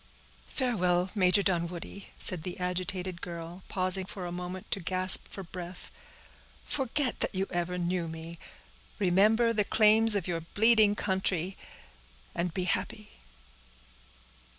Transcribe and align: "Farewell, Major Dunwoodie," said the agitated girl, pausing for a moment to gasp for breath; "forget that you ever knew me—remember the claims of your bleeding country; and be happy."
"Farewell, 0.47 1.11
Major 1.13 1.43
Dunwoodie," 1.43 2.07
said 2.17 2.41
the 2.41 2.59
agitated 2.59 3.21
girl, 3.21 3.61
pausing 3.69 4.05
for 4.07 4.25
a 4.25 4.31
moment 4.31 4.71
to 4.71 4.79
gasp 4.79 5.27
for 5.27 5.43
breath; 5.43 5.91
"forget 6.65 7.19
that 7.19 7.35
you 7.35 7.45
ever 7.51 7.77
knew 7.77 8.07
me—remember 8.07 9.53
the 9.53 9.63
claims 9.63 10.15
of 10.15 10.27
your 10.27 10.41
bleeding 10.41 10.95
country; 10.95 11.55
and 12.33 12.51
be 12.51 12.63
happy." 12.63 13.11